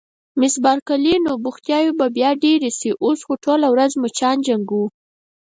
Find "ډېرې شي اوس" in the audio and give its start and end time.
2.43-3.19